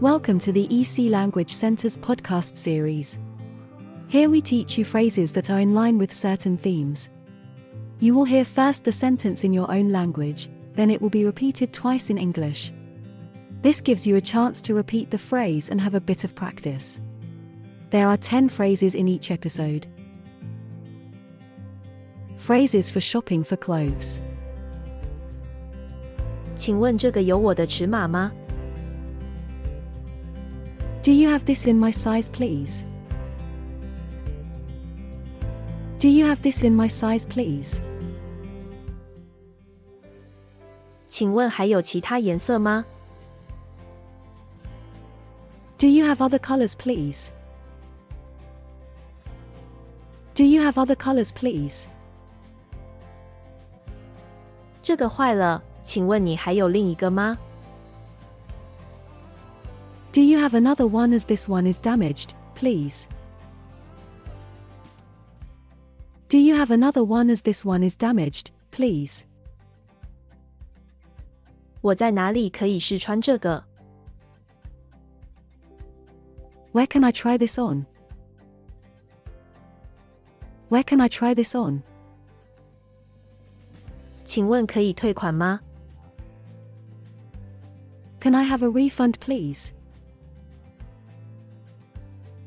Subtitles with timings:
[0.00, 3.18] Welcome to the EC Language Center's podcast series.
[4.08, 7.10] Here we teach you phrases that are in line with certain themes.
[8.00, 11.72] You will hear first the sentence in your own language, then it will be repeated
[11.72, 12.72] twice in English.
[13.62, 17.00] This gives you a chance to repeat the phrase and have a bit of practice.
[17.90, 19.86] There are 10 phrases in each episode.
[22.36, 24.20] Phrases for shopping for clothes.
[26.56, 28.32] 请问这个有我的尺码吗？
[31.08, 32.84] Do you have this in my size, please?
[35.98, 37.80] Do you have this in my size, please?
[41.08, 42.84] 请问还有其他颜色吗？
[45.78, 47.30] Do you have other colors, please?
[50.34, 51.86] Do you have other colors, please?
[54.82, 57.38] 这个坏了，请问你还有另一个吗？
[60.12, 63.08] Do you have another one as this one is damaged, please?
[66.28, 69.24] Do you have another one as this one is damaged, please?
[71.80, 73.64] 我在哪里可以试穿这个？
[76.72, 77.86] Where can I try this on?
[80.70, 81.82] Where can I try this on?
[84.24, 85.60] 请问可以退款吗？
[88.20, 89.72] Can I have a refund, please?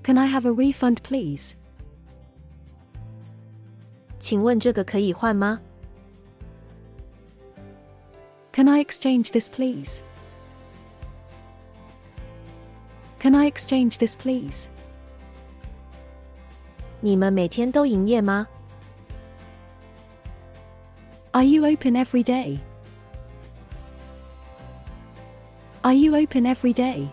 [0.03, 1.56] Can I have a refund, please?
[4.20, 5.62] 请问这个可以换吗？
[8.53, 10.02] Can I exchange this, please?
[13.20, 14.67] Can I exchange this, please?
[17.02, 18.48] 你们每天都营业吗？
[21.31, 22.59] Are you open every day?
[25.81, 27.09] Are you open every day?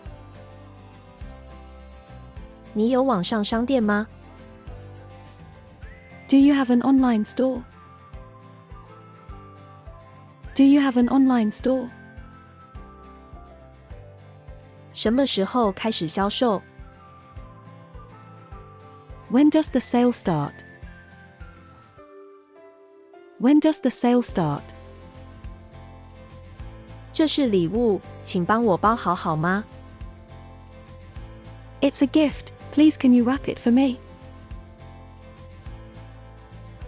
[2.73, 4.07] 你有网上商店吗？
[6.27, 7.61] Do you have an online store?
[10.55, 11.89] Do you have an online store?
[14.93, 16.61] 什么时候开始销售？
[19.31, 20.53] When does the sale start?
[23.39, 24.61] When does the sale start?
[27.11, 29.63] 这是礼物，请帮我包好好吗？
[31.81, 32.47] It's a gift.
[32.72, 34.00] Please can you wrap it for me?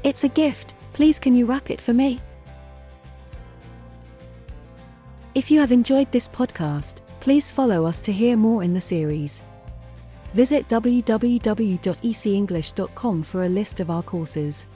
[0.04, 0.74] It's a gift.
[0.92, 2.20] Please can you wrap it for me?
[5.34, 9.42] If you have enjoyed this podcast, please follow us to hear more in the series.
[10.34, 14.66] Visit www.ecenglish.com for a list of our courses.